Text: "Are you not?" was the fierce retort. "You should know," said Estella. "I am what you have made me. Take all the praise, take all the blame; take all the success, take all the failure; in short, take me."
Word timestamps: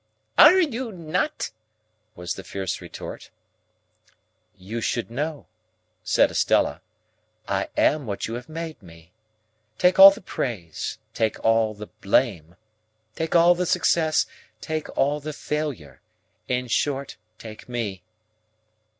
"Are 0.35 0.59
you 0.59 0.91
not?" 0.91 1.51
was 2.15 2.33
the 2.33 2.43
fierce 2.43 2.81
retort. 2.81 3.29
"You 4.57 4.81
should 4.81 5.11
know," 5.11 5.45
said 6.03 6.31
Estella. 6.31 6.81
"I 7.47 7.69
am 7.77 8.07
what 8.07 8.25
you 8.25 8.33
have 8.33 8.49
made 8.49 8.81
me. 8.81 9.11
Take 9.77 9.99
all 9.99 10.09
the 10.09 10.19
praise, 10.19 10.97
take 11.13 11.39
all 11.45 11.75
the 11.75 11.85
blame; 11.85 12.55
take 13.15 13.35
all 13.35 13.53
the 13.53 13.67
success, 13.67 14.25
take 14.59 14.89
all 14.97 15.19
the 15.19 15.33
failure; 15.33 16.01
in 16.47 16.67
short, 16.67 17.17
take 17.37 17.69
me." 17.69 18.01